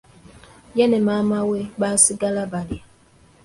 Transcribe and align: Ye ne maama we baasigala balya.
Ye 0.77 0.85
ne 0.87 0.99
maama 1.07 1.39
we 1.49 1.59
baasigala 1.79 2.43
balya. 2.51 2.81